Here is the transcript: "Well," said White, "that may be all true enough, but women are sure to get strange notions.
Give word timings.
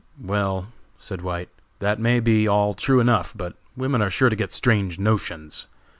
"Well," 0.19 0.69
said 0.97 1.21
White, 1.21 1.49
"that 1.77 1.99
may 1.99 2.19
be 2.19 2.47
all 2.47 2.73
true 2.73 2.99
enough, 2.99 3.33
but 3.37 3.53
women 3.77 4.01
are 4.01 4.09
sure 4.09 4.29
to 4.31 4.35
get 4.35 4.51
strange 4.51 4.97
notions. 4.97 5.67